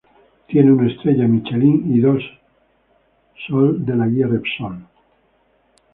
Tiene 0.47 0.71
una 0.71 0.91
estrella 0.91 1.27
Michelin 1.27 1.93
y 1.95 1.99
dos 1.99 2.23
sol 3.45 3.85
de 3.85 3.95
la 3.95 4.07
Guía 4.07 4.25
Repsol. 4.25 4.79